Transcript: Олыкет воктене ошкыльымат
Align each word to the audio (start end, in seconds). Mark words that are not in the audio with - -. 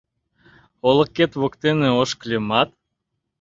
Олыкет 0.87 1.31
воктене 1.41 1.89
ошкыльымат 2.01 2.69